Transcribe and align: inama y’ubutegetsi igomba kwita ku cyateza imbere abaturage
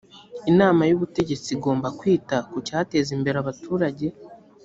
inama 0.51 0.81
y’ubutegetsi 0.89 1.49
igomba 1.55 1.87
kwita 1.99 2.35
ku 2.49 2.57
cyateza 2.67 3.09
imbere 3.17 3.37
abaturage 3.39 4.07